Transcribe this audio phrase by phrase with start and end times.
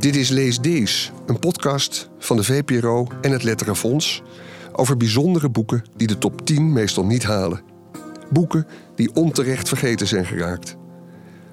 [0.00, 4.22] Dit is Lees Dees, een podcast van de VPRO en het Letterenfonds
[4.72, 7.62] over bijzondere boeken die de top 10 meestal niet halen.
[8.30, 10.76] Boeken die onterecht vergeten zijn geraakt.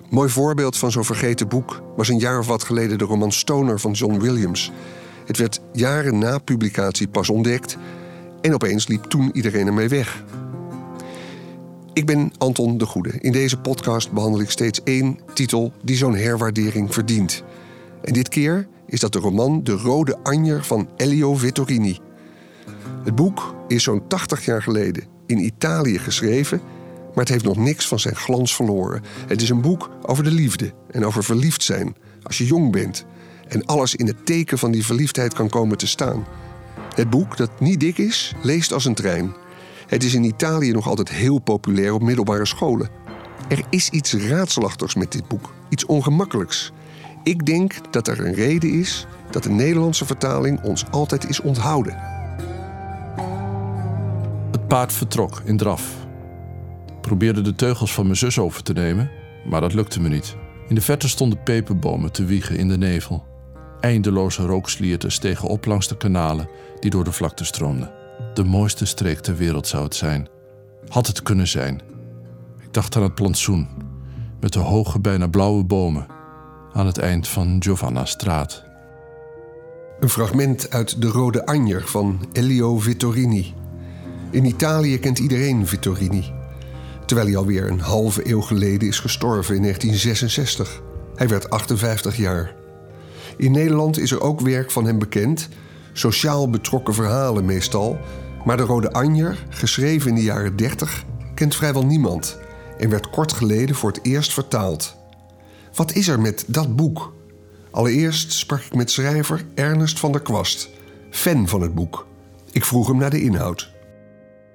[0.09, 3.79] Mooi voorbeeld van zo'n vergeten boek was een jaar of wat geleden de roman Stoner
[3.79, 4.71] van John Williams.
[5.25, 7.77] Het werd jaren na publicatie pas ontdekt
[8.41, 10.23] en opeens liep toen iedereen ermee weg.
[11.93, 13.11] Ik ben Anton de Goede.
[13.19, 17.43] In deze podcast behandel ik steeds één titel die zo'n herwaardering verdient.
[18.03, 21.99] En dit keer is dat de roman De Rode Anjer van Elio Vittorini.
[23.03, 26.61] Het boek is zo'n 80 jaar geleden in Italië geschreven,
[27.07, 29.03] maar het heeft nog niks van zijn glans verloren.
[29.27, 33.05] Het is een boek over de liefde en over verliefd zijn als je jong bent
[33.47, 36.25] en alles in het teken van die verliefdheid kan komen te staan.
[36.95, 39.33] Het boek, dat niet dik is, leest als een trein.
[39.87, 42.89] Het is in Italië nog altijd heel populair op middelbare scholen.
[43.49, 46.71] Er is iets raadselachtigs met dit boek, iets ongemakkelijks.
[47.23, 51.97] Ik denk dat er een reden is dat de Nederlandse vertaling ons altijd is onthouden.
[54.51, 55.95] Het paard vertrok in draf.
[57.01, 59.09] Probeerde de teugels van mijn zus over te nemen,
[59.45, 60.35] maar dat lukte me niet.
[60.67, 63.25] In de verte stonden peperbomen te wiegen in de nevel.
[63.79, 67.91] Eindeloze rookslierten stegen op langs de kanalen die door de vlakte stroomden.
[68.33, 70.27] De mooiste streek ter wereld zou het zijn.
[70.87, 71.81] Had het kunnen zijn.
[72.59, 73.67] Ik dacht aan het plantsoen,
[74.39, 76.16] met de hoge, bijna blauwe bomen
[76.77, 78.63] aan het eind van Giovanna Straat.
[79.99, 83.53] Een fragment uit De Rode Anjer van Elio Vittorini.
[84.31, 86.33] In Italië kent iedereen Vittorini,
[87.05, 90.81] terwijl hij alweer een halve eeuw geleden is gestorven in 1966.
[91.15, 92.55] Hij werd 58 jaar.
[93.37, 95.49] In Nederland is er ook werk van hem bekend,
[95.93, 97.97] sociaal betrokken verhalen meestal,
[98.45, 102.37] maar De Rode Anjer, geschreven in de jaren 30, kent vrijwel niemand
[102.77, 104.96] en werd kort geleden voor het eerst vertaald.
[105.77, 107.13] Wat is er met dat boek?
[107.71, 110.69] Allereerst sprak ik met schrijver Ernest van der Kwast,
[111.09, 112.07] fan van het boek.
[112.51, 113.71] Ik vroeg hem naar de inhoud.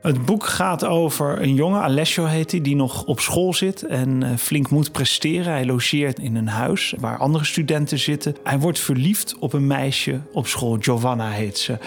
[0.03, 4.23] Het boek gaat over een jongen, Alessio heet hij, die nog op school zit en
[4.23, 5.53] eh, flink moet presteren.
[5.53, 8.37] Hij logeert in een huis waar andere studenten zitten.
[8.45, 11.79] Hij wordt verliefd op een meisje op school, Giovanna heet ze.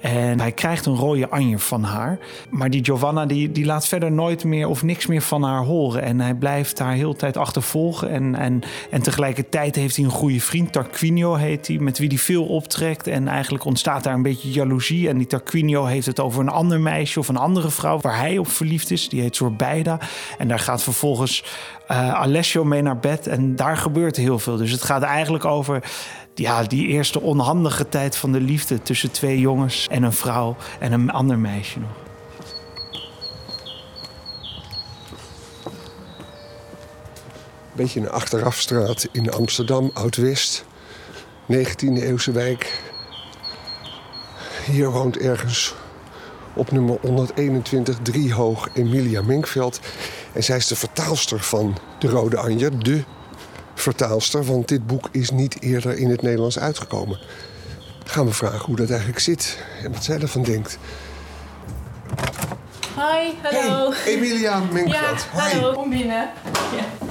[0.00, 2.18] En hij krijgt een rode anjer van haar.
[2.50, 6.02] Maar die Giovanna die, die laat verder nooit meer of niks meer van haar horen.
[6.02, 8.10] En hij blijft haar heel tijd achtervolgen.
[8.10, 12.18] En, en, en tegelijkertijd heeft hij een goede vriend, Tarquinio heet hij, met wie hij
[12.18, 13.06] veel optrekt.
[13.06, 15.08] En eigenlijk ontstaat daar een beetje jaloezie.
[15.08, 18.38] En die Tarquinio heeft het over een ander meisje of een andere vrouw waar hij
[18.38, 19.08] op verliefd is.
[19.08, 19.98] Die heet Zorbeida.
[20.38, 21.44] En daar gaat vervolgens
[21.90, 23.26] uh, Alessio mee naar bed.
[23.26, 24.56] En daar gebeurt heel veel.
[24.56, 25.82] Dus het gaat eigenlijk over
[26.34, 30.92] ja, die eerste onhandige tijd van de liefde tussen twee jongens en een vrouw en
[30.92, 31.90] een ander meisje nog.
[37.72, 40.64] Beetje een achterafstraat in Amsterdam, Oud-West.
[41.52, 42.80] 19e eeuwse wijk.
[44.66, 45.74] Hier woont ergens
[46.54, 49.80] op nummer 121 driehoog Emilia Minkveld.
[50.32, 53.04] En zij is de vertaalster van De Rode Anjer, de
[53.74, 57.18] vertaalster, want dit boek is niet eerder in het Nederlands uitgekomen.
[58.04, 60.78] Gaan we vragen hoe dat eigenlijk zit en wat zij ervan denkt.
[62.94, 63.92] Hi, hallo.
[63.92, 65.26] Hey, Emilia Minkveld.
[65.32, 65.72] Ja, hallo.
[65.72, 66.30] Kom binnen.
[66.76, 67.01] Ja.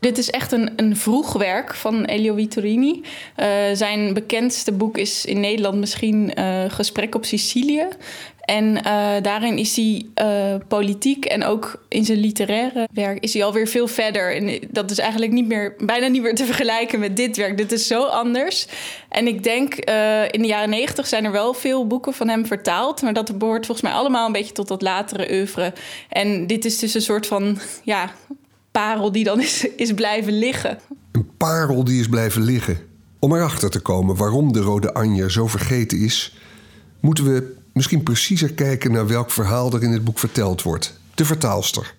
[0.00, 3.02] Dit is echt een, een vroeg werk van Elio Vittorini.
[3.36, 7.86] Uh, zijn bekendste boek is in Nederland misschien uh, Gesprek op Sicilië.
[8.40, 10.06] En uh, daarin is hij
[10.68, 14.36] politiek en ook in zijn literaire werk is hij alweer veel verder.
[14.36, 17.56] En dat is eigenlijk niet meer, bijna niet meer te vergelijken met dit werk.
[17.56, 18.66] Dit is zo anders.
[19.08, 19.74] En ik denk,
[20.30, 23.02] in de jaren negentig zijn er wel veel boeken van hem vertaald.
[23.02, 25.72] Maar dat behoort volgens mij allemaal een beetje tot dat latere oeuvre.
[26.08, 28.10] En dit is dus een soort van, ja,
[28.70, 30.78] parel die dan is, is blijven liggen.
[31.12, 32.78] Een parel die is blijven liggen.
[33.18, 36.36] Om erachter te komen waarom de Rode Anja zo vergeten is,
[37.00, 40.98] moeten we misschien preciezer kijken naar welk verhaal er in het boek verteld wordt.
[41.14, 41.94] De vertaalster.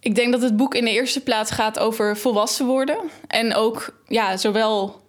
[0.00, 2.98] Ik denk dat het boek in de eerste plaats gaat over volwassen worden.
[3.26, 5.02] En ook ja, zowel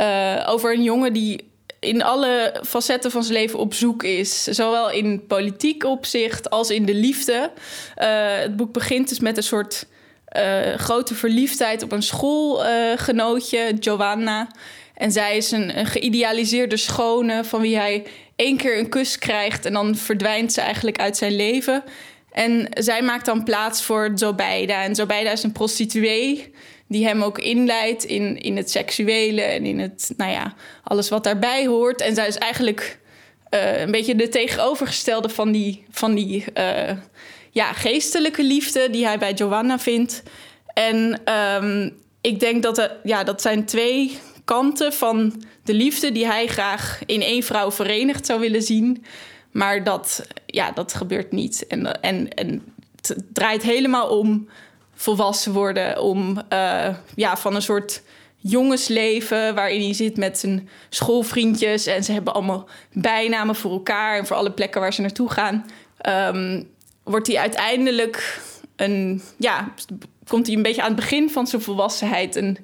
[0.00, 1.50] uh, over een jongen die
[1.80, 4.44] in alle facetten van zijn leven op zoek is.
[4.44, 7.50] Zowel in politiek opzicht als in de liefde.
[7.98, 8.06] Uh,
[8.38, 9.86] het boek begint dus met een soort
[10.36, 14.48] uh, grote verliefdheid op een schoolgenootje, Giovanna.
[14.94, 19.64] En zij is een, een, geïdealiseerde schone van wie hij één keer een kus krijgt
[19.64, 21.84] en dan verdwijnt ze eigenlijk uit zijn leven.
[22.32, 24.82] En zij maakt dan plaats voor Zobeida.
[24.82, 26.52] En Zobeida is een prostituee
[26.86, 31.24] die hem ook inleidt in, in het seksuele en in het, nou ja, alles wat
[31.24, 32.00] daarbij hoort.
[32.00, 32.98] En zij is eigenlijk
[33.48, 36.96] eh, een beetje de tegenovergestelde van die, van die eh,
[37.50, 40.22] ja, geestelijke liefde die hij bij Joanna vindt.
[40.66, 41.90] En ehm,
[42.20, 47.00] ik denk dat er, ja, dat zijn twee kanten van de liefde die hij graag
[47.06, 49.04] in één vrouw verenigd zou willen zien.
[49.50, 51.66] Maar dat, ja, dat gebeurt niet.
[51.66, 52.62] En, en, en
[52.96, 54.48] het draait helemaal om
[54.94, 58.02] volwassen worden, om uh, ja, van een soort
[58.36, 64.26] jongensleven waarin hij zit met zijn schoolvriendjes en ze hebben allemaal bijnamen voor elkaar en
[64.26, 65.66] voor alle plekken waar ze naartoe gaan.
[66.34, 66.70] Um,
[67.08, 68.40] wordt hij uiteindelijk
[68.76, 69.72] een, ja,
[70.26, 72.56] komt hij een beetje aan het begin van zijn volwassenheid en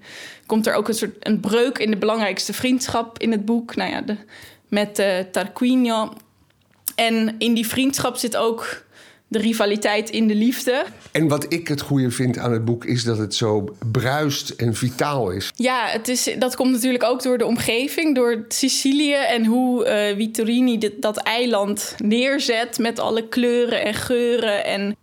[0.47, 3.91] komt er ook een soort een breuk in de belangrijkste vriendschap in het boek, nou
[3.91, 4.17] ja, de,
[4.69, 6.13] met uh, Tarquinio.
[6.95, 8.84] En in die vriendschap zit ook
[9.35, 10.85] de rivaliteit in de liefde.
[11.13, 14.75] En wat ik het goede vind aan het boek is dat het zo bruist en
[14.75, 15.51] vitaal is.
[15.57, 20.17] Ja, het is, dat komt natuurlijk ook door de omgeving, door Sicilië en hoe uh,
[20.17, 24.65] Vittorini dit, dat eiland neerzet met alle kleuren en geuren.
[24.65, 24.97] En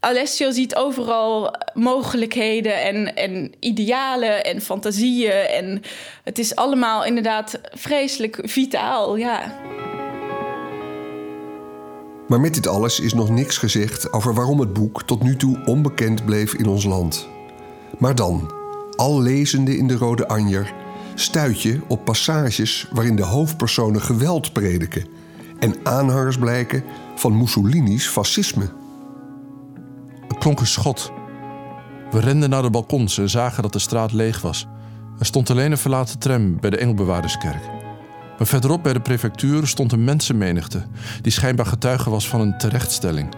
[0.00, 5.32] Alessio ziet overal mogelijkheden en, en idealen en fantasieën.
[5.32, 5.82] En
[6.24, 9.58] het is allemaal inderdaad vreselijk vitaal, ja.
[12.30, 15.62] Maar met dit alles is nog niks gezegd over waarom het boek tot nu toe
[15.64, 17.28] onbekend bleef in ons land.
[17.98, 18.52] Maar dan,
[18.96, 20.74] al lezende in de Rode Anjer,
[21.14, 25.06] stuit je op passages waarin de hoofdpersonen geweld prediken
[25.58, 26.84] en aanhangers blijken
[27.14, 28.68] van Mussolini's fascisme.
[30.28, 31.12] Het klonk een schot.
[32.10, 34.66] We renden naar de balkons en zagen dat de straat leeg was.
[35.18, 37.79] Er stond alleen een verlaten tram bij de Engelbewaarderskerk.
[38.40, 40.82] Maar verderop bij de prefectuur stond een mensenmenigte
[41.22, 43.34] die schijnbaar getuige was van een terechtstelling.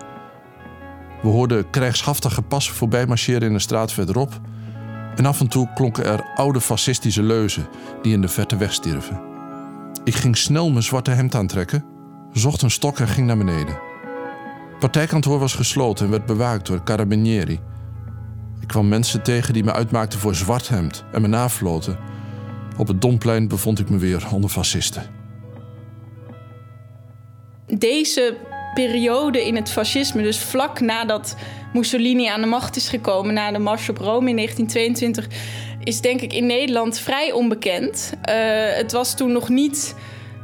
[1.23, 4.41] We hoorden krijgshaftige passen voorbij marcheren in een straat verderop.
[5.17, 7.67] En af en toe klonken er oude fascistische leuzen
[8.03, 9.21] die in de verte wegstierven.
[10.05, 11.85] Ik ging snel mijn zwarte hemd aantrekken,
[12.33, 13.79] zocht een stok en ging naar beneden.
[14.79, 17.61] Partijkantoor was gesloten en werd bewaakt door carabinieri.
[18.61, 21.99] Ik kwam mensen tegen die me uitmaakten voor zwart hemd en me nafloten
[22.77, 25.03] op het Domplein bevond ik me weer onder fascisten.
[27.67, 28.37] Deze
[28.75, 31.37] periode in het fascisme, dus vlak nadat
[31.73, 35.29] Mussolini aan de macht is gekomen, na de Mars op Rome in 1922,
[35.85, 38.13] is denk ik in Nederland vrij onbekend.
[38.29, 38.35] Uh,
[38.77, 39.95] het was toen nog niet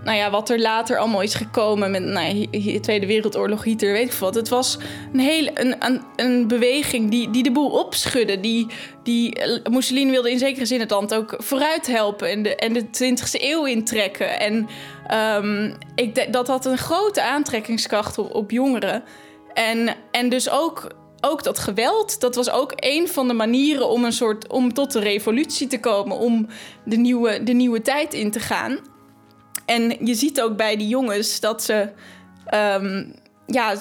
[0.04, 2.46] nou ja, wat er later allemaal is gekomen met nou
[2.80, 4.34] Tweede Wereldoorlog, Hitler, weet ik wat.
[4.34, 4.78] Het was
[5.12, 8.40] een hele een, een, beweging die, die de boel opschudde.
[8.40, 8.66] Die,
[9.02, 12.72] die eh, Mussolini wilde in zekere zin het land ook vooruit helpen en de, en
[12.72, 14.40] de 20e eeuw intrekken.
[14.40, 14.68] En
[15.44, 19.02] um, ik, dat had een grote aantrekkingskracht op, op jongeren.
[19.54, 24.04] En, en dus ook ook dat geweld, dat was ook een van de manieren om
[24.04, 26.46] een soort om tot de revolutie te komen, om
[26.84, 28.78] de nieuwe, de nieuwe tijd in te gaan.
[29.69, 31.88] En je ziet ook bij die jongens dat ze.
[32.55, 33.15] Um,
[33.47, 33.76] ja,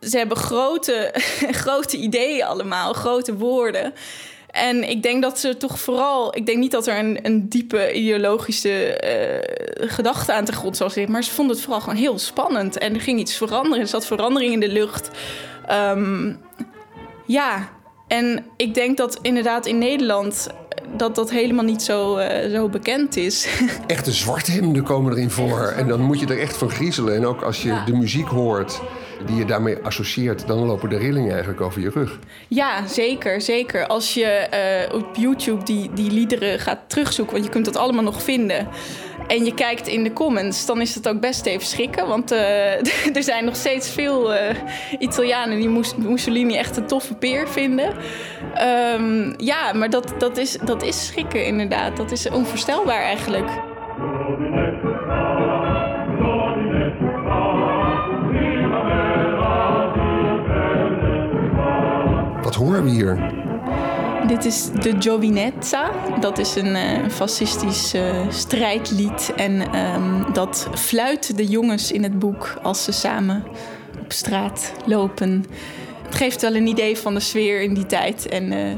[0.00, 1.14] ze, hebben grote,
[1.64, 3.92] grote ideeën allemaal, grote woorden.
[4.50, 6.36] En ik denk dat ze toch vooral.
[6.36, 9.00] Ik denk niet dat er een, een diepe ideologische
[9.80, 11.12] uh, gedachte aan te grond zal zitten.
[11.12, 12.78] Maar ze vonden het vooral gewoon heel spannend.
[12.78, 13.80] En er ging iets veranderen.
[13.80, 15.10] Er zat verandering in de lucht.
[15.70, 16.40] Um,
[17.26, 17.70] ja,
[18.08, 20.48] en ik denk dat inderdaad in Nederland
[20.96, 23.48] dat dat helemaal niet zo, uh, zo bekend is.
[23.86, 25.74] Echte zwarthemden komen erin voor.
[25.76, 27.14] En dan moet je er echt van griezelen.
[27.14, 28.80] En ook als je de muziek hoort
[29.26, 32.18] die je daarmee associeert, dan lopen de rillingen eigenlijk over je rug.
[32.48, 33.86] Ja, zeker, zeker.
[33.86, 34.48] Als je
[34.90, 38.68] uh, op YouTube die, die liederen gaat terugzoeken, want je kunt dat allemaal nog vinden
[39.26, 42.08] en je kijkt in de comments, dan is het ook best even schrikken.
[42.08, 42.72] Want uh,
[43.16, 44.40] er zijn nog steeds veel uh,
[44.98, 47.92] Italianen die Mussolini echt een toffe peer vinden.
[48.98, 51.96] Um, ja, maar dat, dat, is, dat is schrikken inderdaad.
[51.96, 53.50] Dat is onvoorstelbaar eigenlijk.
[62.42, 63.43] Wat horen we hier?
[64.26, 65.90] Dit is de Giovinezza.
[66.20, 69.32] Dat is een uh, fascistisch uh, strijdlied.
[69.36, 73.44] En um, dat fluit de jongens in het boek als ze samen
[74.00, 75.44] op straat lopen.
[76.02, 78.28] Het geeft wel een idee van de sfeer in die tijd.
[78.28, 78.72] En, uh...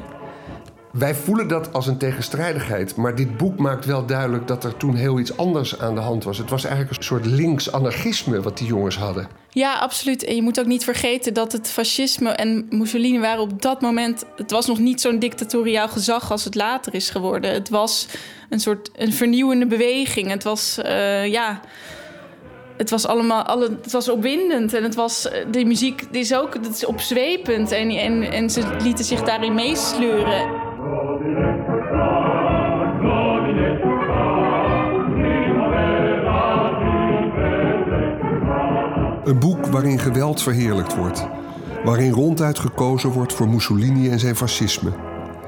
[0.98, 2.96] Wij voelen dat als een tegenstrijdigheid.
[2.96, 6.24] Maar dit boek maakt wel duidelijk dat er toen heel iets anders aan de hand
[6.24, 6.38] was.
[6.38, 9.28] Het was eigenlijk een soort links-anarchisme wat die jongens hadden.
[9.50, 10.24] Ja, absoluut.
[10.24, 14.24] En je moet ook niet vergeten dat het fascisme en Mussolini waren op dat moment.
[14.36, 17.52] Het was nog niet zo'n dictatoriaal gezag als het later is geworden.
[17.52, 18.06] Het was
[18.50, 20.30] een soort een vernieuwende beweging.
[20.30, 21.60] Het was, uh, ja.
[22.76, 26.64] Het was allemaal, alle, het was opwindend en het was, eh, de muziek is ook
[26.64, 30.65] dat is opzwepend en, en, en ze lieten zich daarin meesleuren.
[39.24, 41.26] Een boek waarin geweld verheerlijkt wordt.
[41.84, 44.92] Waarin ronduit gekozen wordt voor Mussolini en zijn fascisme.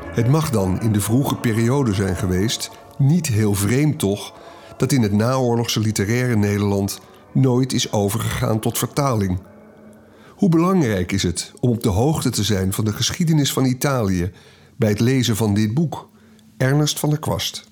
[0.05, 4.33] Het mag dan in de vroege periode zijn geweest, niet heel vreemd toch,
[4.77, 7.01] dat in het naoorlogse literaire Nederland
[7.33, 9.39] nooit is overgegaan tot vertaling.
[10.29, 14.33] Hoe belangrijk is het om op de hoogte te zijn van de geschiedenis van Italië
[14.79, 16.09] bij het lezen van dit boek?
[16.57, 17.68] Ernest van der Kwast.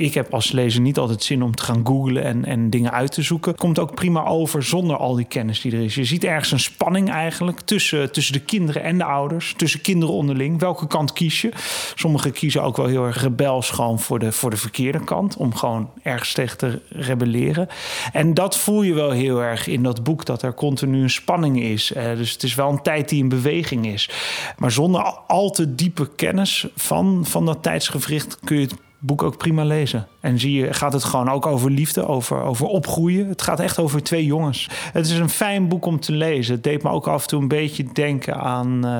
[0.00, 3.12] Ik heb als lezer niet altijd zin om te gaan googlen en, en dingen uit
[3.12, 3.54] te zoeken.
[3.54, 5.94] Komt ook prima over zonder al die kennis die er is.
[5.94, 9.54] Je ziet ergens een spanning eigenlijk tussen, tussen de kinderen en de ouders.
[9.56, 10.58] Tussen kinderen onderling.
[10.60, 11.50] Welke kant kies je?
[11.94, 15.36] Sommigen kiezen ook wel heel erg rebels gewoon voor de, voor de verkeerde kant.
[15.36, 17.68] Om gewoon ergens tegen te rebelleren.
[18.12, 20.24] En dat voel je wel heel erg in dat boek.
[20.24, 21.92] Dat er continu een spanning is.
[21.92, 24.10] Eh, dus het is wel een tijd die in beweging is.
[24.58, 29.36] Maar zonder al te diepe kennis van, van dat tijdsgevricht kun je het boek ook
[29.36, 30.06] prima lezen.
[30.20, 33.28] En zie je, gaat het gewoon ook over liefde, over, over opgroeien.
[33.28, 34.68] Het gaat echt over twee jongens.
[34.92, 36.54] Het is een fijn boek om te lezen.
[36.54, 38.96] Het deed me ook af en toe een beetje denken aan, uh,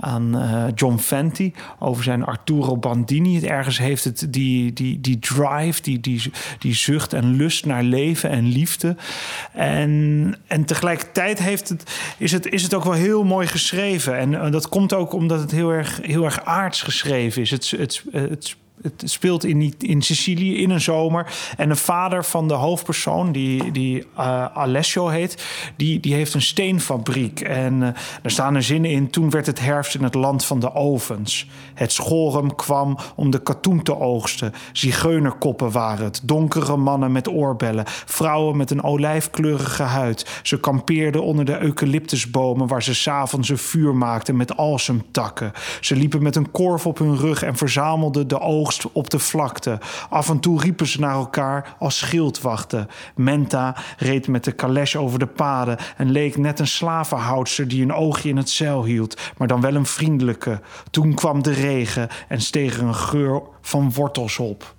[0.00, 1.52] aan uh, John Fenty.
[1.78, 3.34] Over zijn Arturo Bandini.
[3.34, 6.22] Het ergens heeft het die, die, die drive, die, die,
[6.58, 8.96] die zucht en lust naar leven en liefde.
[9.52, 11.82] En, en tegelijkertijd heeft het,
[12.18, 14.18] is, het, is het ook wel heel mooi geschreven.
[14.18, 17.50] En dat komt ook omdat het heel erg, heel erg aards geschreven is.
[17.50, 21.34] Het, het, het het speelt in, in Sicilië in een zomer.
[21.56, 25.44] En de vader van de hoofdpersoon, die, die uh, Alessio heet,
[25.76, 27.40] die, die heeft een steenfabriek.
[27.40, 27.88] En uh,
[28.22, 29.10] er staan er zinnen in.
[29.10, 31.48] Toen werd het herfst in het land van de ovens.
[31.74, 34.52] Het schorum kwam om de katoen te oogsten.
[34.72, 36.20] Zigeunerkoppen waren het.
[36.22, 37.84] Donkere mannen met oorbellen.
[37.86, 40.40] Vrouwen met een olijfkleurige huid.
[40.42, 45.52] Ze kampeerden onder de eucalyptusbomen waar ze s'avonds een vuur maakten met alsemtakken.
[45.80, 49.78] Ze liepen met een korf op hun rug en verzamelden de oogst op de vlakte.
[50.10, 52.88] Af en toe riepen ze naar elkaar als schildwachten.
[53.14, 57.94] Menta reed met de kales over de paden en leek net een slavenhoudster die een
[57.94, 60.60] oogje in het zeil hield, maar dan wel een vriendelijke.
[60.90, 64.75] Toen kwam de regen en steeg er een geur van wortels op.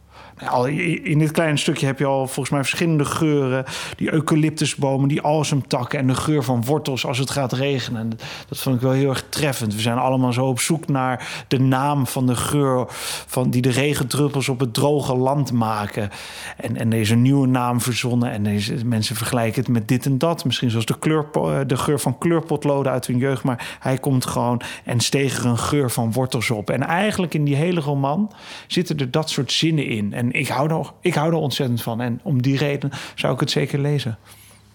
[1.04, 3.66] In dit kleine stukje heb je al volgens mij verschillende geuren.
[3.96, 8.10] Die eucalyptusbomen, die alsemtakken en de geur van wortels als het gaat regenen.
[8.50, 9.76] Dat vond ik wel heel erg treffend.
[9.76, 12.86] We zijn allemaal zo op zoek naar de naam van de geur
[13.28, 16.10] van die de regendruppels op het droge land maken.
[16.58, 20.46] En, en een nieuwe naam verzonnen en deze, mensen vergelijken het met dit en dat.
[20.46, 21.26] Misschien zoals de, kleur,
[21.68, 23.44] de geur van kleurpotloden uit hun jeugd.
[23.44, 26.70] Maar hij komt gewoon en steeg er een geur van wortels op.
[26.70, 28.32] En eigenlijk in die hele roman
[28.68, 30.14] zitten er dat soort zinnen in.
[30.32, 32.02] Ik hou, er, ik hou er ontzettend van.
[32.02, 34.18] En om die reden zou ik het zeker lezen.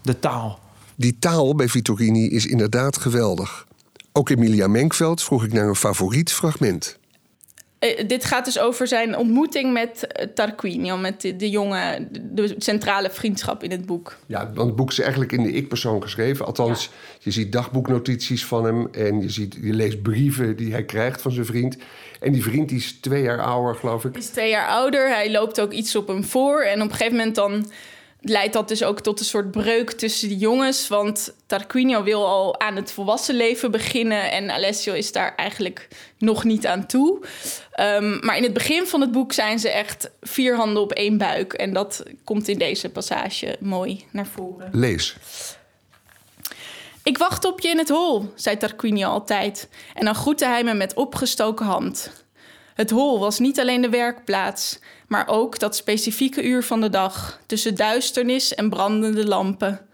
[0.02, 0.58] De taal.
[0.94, 3.66] Die taal bij Vittorini is inderdaad geweldig.
[4.12, 6.98] Ook Emilia Menkveld vroeg ik naar een favoriet fragment.
[7.84, 12.54] Uh, dit gaat dus over zijn ontmoeting met uh, Tarquinio, met de, de jonge, de
[12.58, 14.16] centrale vriendschap in het boek.
[14.26, 16.46] Ja, want het boek is eigenlijk in de ik-persoon geschreven.
[16.46, 16.90] Althans, ja.
[17.18, 21.32] je ziet dagboeknotities van hem en je, ziet, je leest brieven die hij krijgt van
[21.32, 21.76] zijn vriend.
[22.20, 24.16] En die vriend die is twee jaar ouder, geloof ik.
[24.16, 25.08] Is twee jaar ouder.
[25.08, 26.62] Hij loopt ook iets op hem voor.
[26.62, 27.70] En op een gegeven moment dan
[28.22, 30.88] leidt dat dus ook tot een soort breuk tussen die jongens.
[30.88, 34.30] Want Tarquinio wil al aan het volwassen leven beginnen.
[34.30, 35.88] En Alessio is daar eigenlijk
[36.18, 37.20] nog niet aan toe.
[37.80, 41.18] Um, maar in het begin van het boek zijn ze echt vier handen op één
[41.18, 41.52] buik.
[41.52, 44.68] En dat komt in deze passage mooi naar voren.
[44.72, 45.16] Lees.
[47.02, 49.68] Ik wacht op je in het hol, zei Tarquinio altijd.
[49.94, 52.24] En dan groette hij me met opgestoken hand.
[52.74, 54.78] Het hol was niet alleen de werkplaats,
[55.12, 59.86] maar ook dat specifieke uur van de dag tussen duisternis en brandende lampen.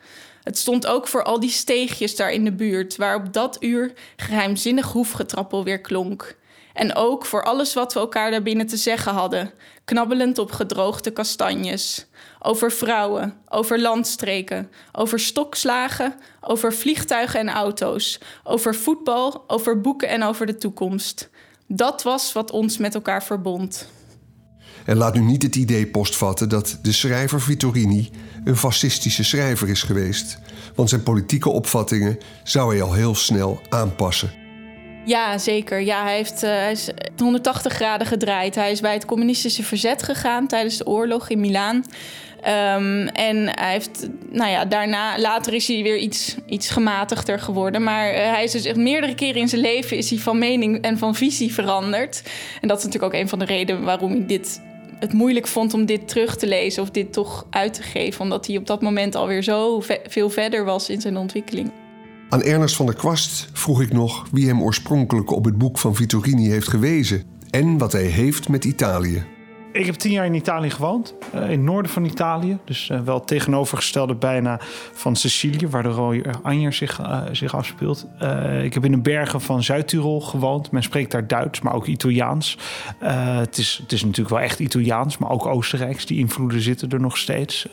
[0.42, 3.92] Het stond ook voor al die steegjes daar in de buurt, waar op dat uur
[4.16, 6.36] geheimzinnig hoefgetrappel weer klonk.
[6.72, 9.52] En ook voor alles wat we elkaar daarbinnen te zeggen hadden,
[9.84, 12.06] knabbelend op gedroogde kastanjes.
[12.38, 20.22] Over vrouwen, over landstreken, over stokslagen, over vliegtuigen en auto's, over voetbal, over boeken en
[20.22, 21.30] over de toekomst.
[21.66, 23.96] Dat was wat ons met elkaar verbond.
[24.88, 28.10] En laat nu niet het idee postvatten dat de schrijver Vittorini
[28.44, 30.38] een fascistische schrijver is geweest.
[30.74, 34.30] Want zijn politieke opvattingen zou hij al heel snel aanpassen.
[35.04, 35.80] Ja, zeker.
[35.80, 38.54] Ja, hij, heeft, uh, hij is 180 graden gedraaid.
[38.54, 41.76] Hij is bij het communistische verzet gegaan tijdens de oorlog in Milaan.
[41.76, 47.82] Um, en hij heeft, nou ja, daarna, later is hij weer iets, iets gematigder geworden.
[47.82, 50.82] Maar uh, hij is dus echt meerdere keren in zijn leven is hij van mening
[50.82, 52.22] en van visie veranderd.
[52.60, 54.60] En dat is natuurlijk ook een van de redenen waarom hij dit
[55.00, 58.20] het moeilijk vond om dit terug te lezen of dit toch uit te geven.
[58.20, 61.70] Omdat hij op dat moment alweer zo ve veel verder was in zijn ontwikkeling.
[62.28, 65.94] Aan Ernest van der Kwast vroeg ik nog wie hem oorspronkelijk op het boek van
[65.94, 69.37] Vittorini heeft gewezen en wat hij heeft met Italië.
[69.78, 72.58] Ik heb tien jaar in Italië gewoond, uh, in het noorden van Italië.
[72.64, 74.60] Dus uh, wel tegenovergestelde bijna
[74.92, 78.06] van Sicilië, waar de rode Anjer zich, uh, zich afspeelt.
[78.62, 80.70] ik heb in de bergen van Zuid-Tirol gewoond.
[80.70, 82.58] Men spreekt daar Duits, maar ook Italiaans.
[82.98, 86.06] het, is, het is natuurlijk wel echt Italiaans, maar ook Oostenrijks.
[86.06, 87.66] Die invloeden zitten er nog steeds.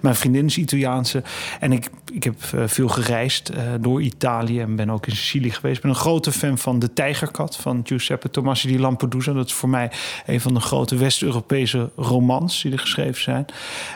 [0.00, 1.22] mijn vriendin is Italiaanse.
[1.60, 2.34] En ik, ik heb
[2.66, 5.76] veel gereisd door Italië en ben ook in Sicilië geweest.
[5.76, 9.32] Ik ben een grote fan van De Tijgerkat van Giuseppe Tomasi di Lampedusa.
[9.32, 9.90] Dat is voor mij
[10.26, 13.46] een van de grote West-Europese romans die er geschreven zijn.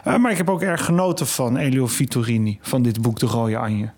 [0.07, 3.59] Uh, maar ik heb ook erg genoten van Elio Vittorini, van dit boek De Rode
[3.59, 3.91] Anje.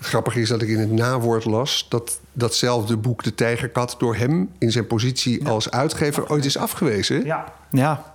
[0.00, 4.50] Grappig is dat ik in het nawoord las dat datzelfde boek De Tijgerkat door hem
[4.58, 7.24] in zijn positie als uitgever ooit is afgewezen.
[7.24, 8.12] Ja, ja.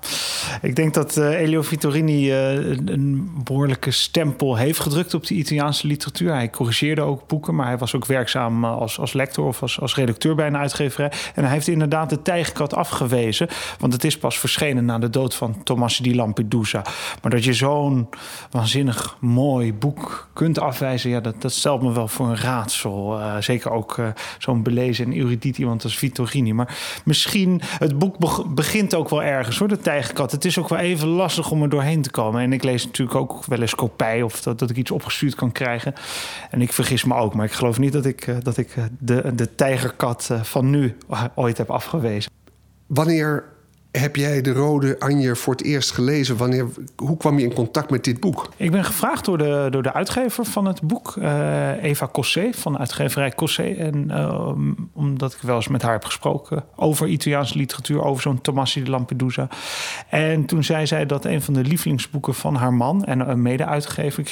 [0.61, 2.53] ik denk dat uh, Elio Vittorini uh,
[2.85, 6.33] een behoorlijke stempel heeft gedrukt op de Italiaanse literatuur.
[6.33, 9.79] Hij corrigeerde ook boeken, maar hij was ook werkzaam eh, als, als lector of als,
[9.79, 11.11] als redacteur bij een uitgeverij.
[11.35, 13.47] En hij heeft inderdaad de Tijgerkat afgewezen,
[13.79, 16.85] want het is pas verschenen na de dood van Tommaso di Lampedusa.
[17.21, 18.09] Maar dat je zo'n
[18.51, 23.19] waanzinnig mooi boek kunt afwijzen, ja, dat, dat stelt me wel voor een raadsel.
[23.19, 23.99] Uh, zeker ook
[24.37, 26.53] zo'n belezen en erudiet iemand als Vittorini.
[26.53, 28.15] Maar misschien, het boek
[28.55, 30.31] begint ook wel ergens hoor, de tijgerkat.
[30.31, 32.41] Het is ook wel even lastig om er doorheen te komen.
[32.41, 35.51] En ik lees natuurlijk ook wel eens kopij of dat, dat ik iets opgestuurd kan
[35.51, 35.93] krijgen.
[36.49, 38.83] En ik vergis me ook, maar ik geloof niet dat ik, eh, dat ik eh,
[38.99, 40.97] de, de tijgerkat eh, van nu
[41.35, 42.31] ooit heb afgewezen.
[42.87, 43.43] Wanneer
[43.91, 46.37] heb jij de Rode Anje voor het eerst gelezen?
[46.37, 48.49] Wanneer, hoe kwam je in contact met dit boek?
[48.55, 52.71] Ik ben gevraagd door de, door de uitgever van het boek, uh, Eva Cossé, van
[52.71, 53.63] de uitgeverij Cossé.
[53.63, 54.51] En uh,
[54.93, 58.89] omdat ik wel eens met haar heb gesproken over Italiaanse literatuur, over zo'n Tomasi de
[58.89, 59.47] Lampedusa.
[60.09, 64.23] En toen zei zij dat een van de lievelingsboeken van haar man en een mede-uitgever,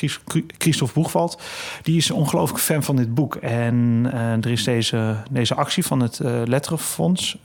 [0.57, 1.41] Christophe Boegwald,
[1.81, 3.35] die is een ongelooflijk fan van dit boek.
[3.35, 7.37] En uh, er is deze, deze actie van het Letterenfonds,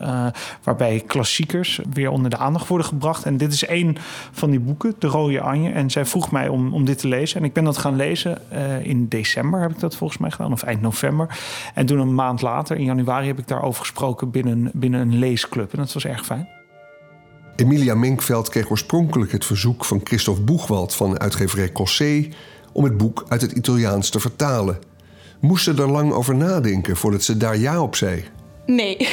[0.62, 3.25] waarbij klassiekers weer onder de aandacht worden gebracht.
[3.25, 3.97] En dit is één
[4.33, 5.71] van die boeken, De Rode Anje.
[5.71, 7.39] En zij vroeg mij om, om dit te lezen.
[7.41, 10.53] En ik ben dat gaan lezen uh, in december, heb ik dat volgens mij gedaan,
[10.53, 11.39] of eind november.
[11.75, 15.73] En toen een maand later, in januari, heb ik daarover gesproken binnen, binnen een leesclub.
[15.73, 16.49] En dat was erg fijn.
[17.57, 22.29] Emilia Minkveld kreeg oorspronkelijk het verzoek van Christophe Boegwald van uitgeverij Cossé
[22.73, 24.79] om het boek uit het Italiaans te vertalen.
[25.40, 28.25] Moest ze er lang over nadenken voordat ze daar ja op zei?
[28.67, 28.97] Nee.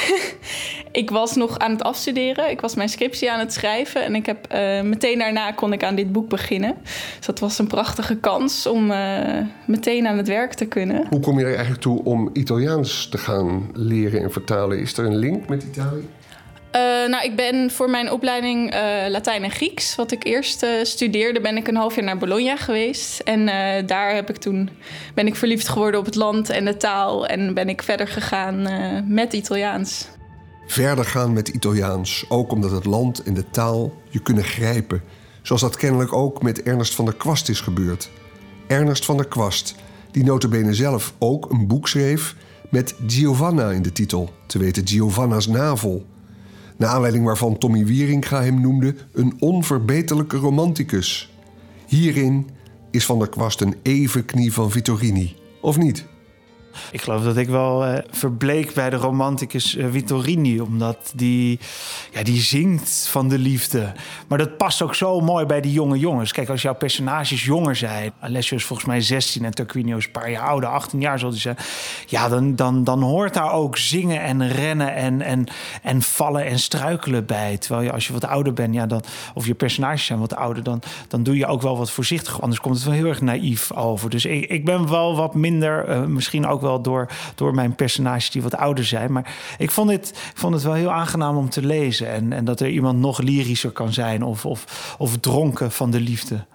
[0.91, 2.49] ik was nog aan het afstuderen.
[2.49, 4.03] Ik was mijn scriptie aan het schrijven.
[4.03, 6.75] En ik heb uh, meteen daarna kon ik aan dit boek beginnen.
[7.17, 11.05] Dus dat was een prachtige kans om uh, meteen aan het werk te kunnen.
[11.09, 14.79] Hoe kom je er eigenlijk toe om Italiaans te gaan leren en vertalen?
[14.79, 16.09] Is er een link met Italië?
[16.75, 18.73] Uh, nou, ik ben voor mijn opleiding
[19.07, 23.19] Latijn en Grieks, wat ik eerst studeerde, ben ik een half jaar naar Bologna geweest.
[23.19, 23.45] En
[23.85, 24.69] daar heb ik toen,
[25.13, 27.27] ben ik verliefd geworden op het land en de taal.
[27.27, 28.67] En ben ik verder gegaan
[29.07, 30.07] met Italiaans.
[30.71, 35.01] Verder gaan met Italiaans, ook omdat het land en de taal je kunnen grijpen.
[35.41, 38.09] Zoals dat kennelijk ook met Ernst van der Kwast is gebeurd.
[38.67, 39.75] Ernst van der Kwast,
[40.11, 42.35] die notabene zelf ook een boek schreef
[42.69, 46.05] met Giovanna in de titel, te weten Giovanna's navel.
[46.77, 51.33] Naar aanleiding waarvan Tommy Wieringa hem noemde een onverbeterlijke romanticus.
[51.87, 52.49] Hierin
[52.91, 56.05] is Van der Kwast een evenknie van Vittorini, of niet?
[56.91, 61.59] Ik geloof dat ik wel uh, verbleek bij de romanticus uh, Vittorini, omdat die,
[62.11, 63.93] ja, die zingt van de liefde.
[64.27, 66.31] Maar dat past ook zo mooi bij die jonge jongens.
[66.31, 70.11] Kijk, als jouw personages jonger zijn, Alessio is volgens mij 16 en Tarquinio is een
[70.11, 71.57] paar jaar ouder, 18 jaar zal hij zijn.
[72.05, 75.47] Ja, dan, dan, dan hoort daar ook zingen en rennen en, en,
[75.81, 77.57] en vallen en struikelen bij.
[77.57, 79.03] Terwijl je als je wat ouder bent, ja, dan,
[79.33, 82.41] of je personages zijn wat ouder, dan, dan doe je ook wel wat voorzichtig.
[82.41, 84.09] Anders komt het wel heel erg naïef over.
[84.09, 88.31] Dus ik, ik ben wel wat minder, uh, misschien ook wel door, door mijn personages
[88.31, 89.11] die wat ouder zijn.
[89.11, 92.09] Maar ik vond het, ik vond het wel heel aangenaam om te lezen.
[92.09, 95.99] En, en dat er iemand nog lyrischer kan zijn of, of, of dronken van de
[95.99, 96.45] liefde.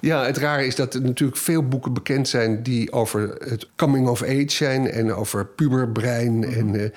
[0.00, 4.08] Ja, het rare is dat er natuurlijk veel boeken bekend zijn die over het coming
[4.08, 6.38] of age zijn en over puberbrein.
[6.38, 6.52] Mhm.
[6.52, 6.88] En, uh,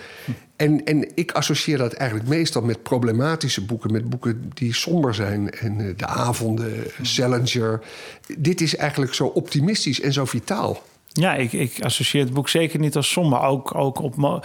[0.55, 5.49] en, en ik associeer dat eigenlijk meestal met problematische boeken, met boeken die somber zijn.
[5.49, 7.81] En uh, De Avonden, Salinger.
[8.37, 10.81] Dit is eigenlijk zo optimistisch en zo vitaal.
[11.13, 13.41] Ja, ik, ik associeer het boek zeker niet als somber.
[13.41, 14.39] Ook, ook op, mo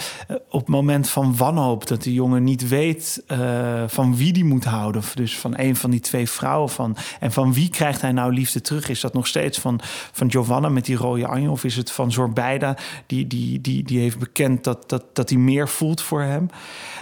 [0.50, 1.86] op het moment van wanhoop.
[1.86, 5.02] Dat die jongen niet weet uh, van wie die moet houden.
[5.14, 6.68] Dus van een van die twee vrouwen.
[6.68, 8.88] Van, en van wie krijgt hij nou liefde terug?
[8.88, 9.80] Is dat nog steeds van,
[10.12, 11.50] van Giovanna met die rode anje?
[11.50, 12.76] Of is het van Zorbeida
[13.06, 16.50] die, die, die, die heeft bekend dat, dat, dat hij meer voelt voor hem?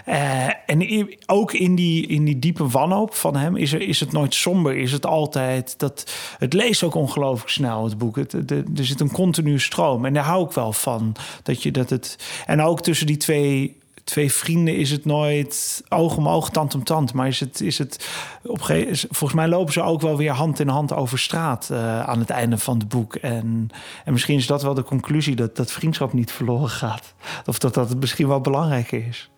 [0.08, 4.12] Uh, en ook in die, in die diepe wanhoop van hem is, er, is het
[4.12, 4.76] nooit somber.
[4.76, 5.78] Is het altijd...
[5.78, 8.16] Dat, het leest ook ongelooflijk snel, het boek.
[8.16, 10.04] Er zit een continu stroom.
[10.04, 11.16] En daar hou ik wel van.
[11.42, 12.18] Dat je dat het.
[12.46, 16.84] En ook tussen die twee twee vrienden is het nooit oog om oog, tand om
[16.84, 17.12] tand.
[17.12, 18.08] Maar is het, is het
[18.42, 22.18] op volgens mij lopen ze ook wel weer hand in hand over straat uh, aan
[22.18, 23.14] het einde van het boek.
[23.14, 23.70] En,
[24.04, 27.14] en misschien is dat wel de conclusie dat, dat vriendschap niet verloren gaat.
[27.46, 29.30] Of dat dat misschien wel belangrijker is.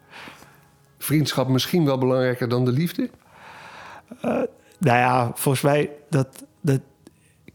[0.98, 3.10] Vriendschap misschien wel belangrijker dan de liefde?
[4.24, 4.30] Uh,
[4.78, 6.80] nou ja, volgens mij dat, dat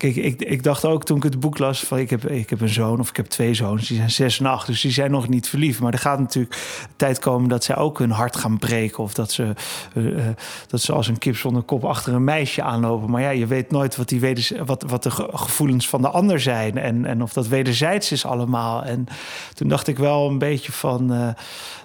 [0.02, 2.62] Kijk, ik, ik dacht ook toen ik het boek las van ik heb, ik heb
[2.62, 5.12] een zoon of ik heb twee zoons, die zijn zes en acht, dus die zijn
[5.12, 5.80] nog niet verliefd.
[5.80, 9.32] Maar er gaat natuurlijk tijd komen dat zij ook hun hart gaan breken of dat
[9.32, 9.54] ze,
[9.94, 10.28] uh,
[10.68, 13.10] dat ze als een kip zonder kop achter een meisje aanlopen.
[13.10, 14.22] Maar ja, je weet nooit wat, die
[14.66, 18.84] wat, wat de gevoelens van de ander zijn en, en of dat wederzijds is allemaal.
[18.84, 19.06] En
[19.54, 21.28] toen dacht ik wel een beetje van, uh,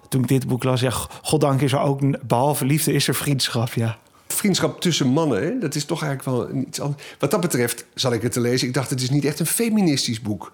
[0.08, 0.90] toen ik dit boek las, ja,
[1.22, 5.58] goddank is er ook, behalve liefde is er vriendschap, ja vriendschap tussen mannen, hè?
[5.58, 7.02] dat is toch eigenlijk wel iets anders.
[7.18, 8.68] Wat dat betreft zal ik het te lezen.
[8.68, 10.52] Ik dacht, het is niet echt een feministisch boek.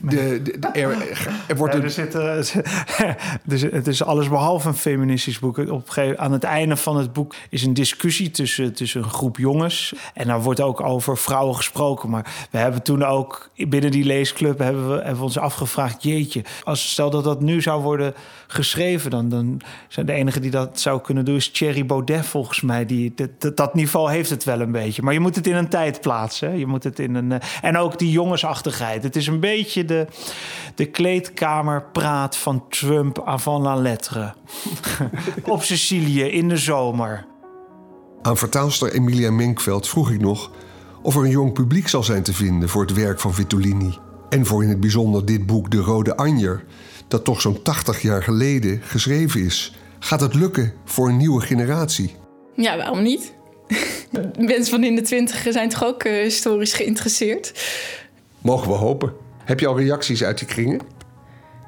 [0.00, 0.68] De, de,
[1.46, 2.12] er, wordt er zit,
[3.44, 5.58] dus het is alles behalve een feministisch boek.
[5.58, 9.94] Op aan het einde van het boek is een discussie tussen, tussen een groep jongens.
[10.14, 12.10] En daar wordt ook over vrouwen gesproken.
[12.10, 16.44] Maar we hebben toen ook binnen die leesclub hebben we, hebben we ons afgevraagd: jeetje,
[16.62, 18.14] als stel dat dat nu zou worden
[18.46, 22.60] geschreven, dan, dan zijn de enige die dat zou kunnen doen is Thierry Baudet volgens
[22.60, 22.86] mij.
[22.86, 25.02] Die, dat, dat niveau heeft het wel een beetje.
[25.02, 26.58] Maar je moet het in een tijd plaatsen.
[26.58, 29.02] Je moet het in een, eh, en ook die jongensachtigheid.
[29.02, 30.06] Het is een beetje de,
[30.74, 34.34] de kleedkamerpraat van Trump avant la lettre.
[35.44, 37.26] Op Sicilië in de zomer.
[38.22, 40.50] Aan vertaalster Emilia Menkveld vroeg ik nog
[41.02, 43.98] of er een jong publiek zal zijn te vinden voor het werk van Vitolini.
[44.28, 46.64] En voor in het bijzonder dit boek De Rode Anjer,
[47.08, 49.76] dat toch zo'n 80 jaar geleden geschreven is.
[49.98, 52.21] Gaat het lukken voor een nieuwe generatie?
[52.54, 53.34] Ja, waarom niet?
[54.38, 57.52] Mensen van in de twintig zijn toch ook uh, historisch geïnteresseerd?
[58.40, 59.12] Mogen we hopen.
[59.44, 60.80] Heb je al reacties uit die kringen?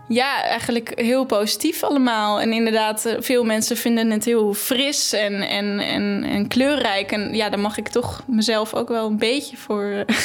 [0.08, 2.40] Ja, eigenlijk heel positief allemaal.
[2.40, 7.12] En inderdaad, eh, veel mensen vinden het heel fris en, en, en, en kleurrijk.
[7.12, 9.84] En ja, daar mag ik toch mezelf ook wel een beetje voor.
[9.84, 10.16] Eh,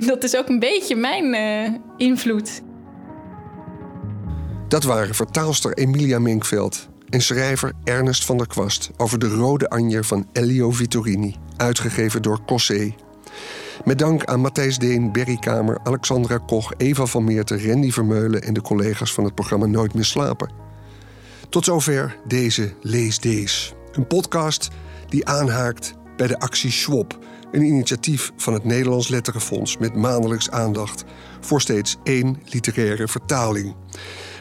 [0.08, 2.62] dat is ook een beetje mijn invloed.
[4.68, 10.04] Dat waren vertaalster Emilia Minkveld en schrijver Ernest van der Kwast over de Rode Anjer
[10.04, 12.94] van Elio Vittorini, uitgegeven door Cossé.
[13.84, 18.54] Met dank aan Matthijs Deen, Berry Kamer, Alexandra Koch, Eva van Meerten, Randy Vermeulen en
[18.54, 20.52] de collega's van het programma Nooit meer slapen.
[21.48, 24.68] Tot zover deze Lees Dees, een podcast
[25.08, 27.18] die aanhaakt bij de actie Schwab,
[27.52, 31.04] een initiatief van het Nederlands Letterenfonds met maandelijks aandacht
[31.40, 33.74] voor steeds één literaire vertaling.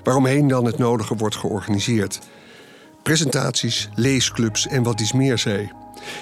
[0.03, 2.19] Waaromheen dan het nodige wordt georganiseerd
[3.09, 5.71] presentaties, leesclubs en wat iets meer zei.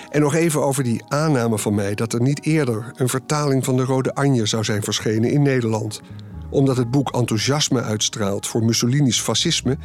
[0.09, 3.77] En nog even over die aanname van mij dat er niet eerder een vertaling van
[3.77, 6.01] de Rode Anje zou zijn verschenen in Nederland.
[6.49, 9.77] Omdat het boek enthousiasme uitstraalt voor Mussolini's fascisme.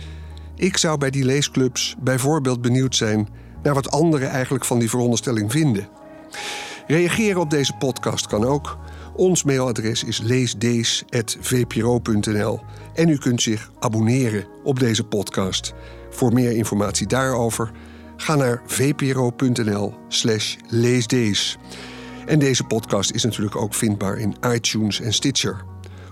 [0.56, 3.28] Ik zou bij die leesclubs bijvoorbeeld benieuwd zijn
[3.62, 5.88] naar wat anderen eigenlijk van die veronderstelling vinden.
[6.86, 8.78] Reageren op deze podcast kan ook.
[9.16, 12.60] Ons mailadres is leesdees.vpro.nl
[12.94, 15.74] en u kunt zich abonneren op deze podcast.
[16.12, 17.70] Voor meer informatie daarover
[18.16, 21.58] ga naar vpro.nl/slash leesdees.
[22.26, 25.64] En deze podcast is natuurlijk ook vindbaar in iTunes en Stitcher.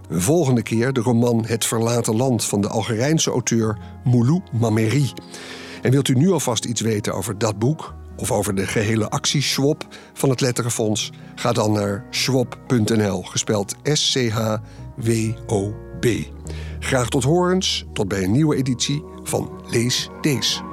[0.08, 5.12] Een volgende keer de roman Het Verlaten Land van de Algerijnse auteur Moulou Mameri.
[5.82, 9.46] En wilt u nu alvast iets weten over dat boek of over de gehele actie
[10.12, 11.12] van het Letterenfonds?
[11.34, 16.06] Ga dan naar schwab.nl, gespeld S-C-H-W-O-B.
[16.78, 20.69] Graag tot horens, tot bij een nieuwe editie van Lees Dees.